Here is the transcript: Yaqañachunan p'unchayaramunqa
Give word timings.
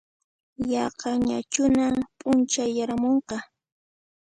Yaqañachunan 0.71 1.95
p'unchayaramunqa 2.19 3.37